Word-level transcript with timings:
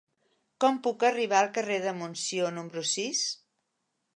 Com 0.63 0.77
puc 0.87 1.03
arribar 1.09 1.41
al 1.41 1.51
carrer 1.57 1.77
de 1.85 1.93
Montsió 1.99 2.51
número 2.57 2.85
sis? 2.95 3.23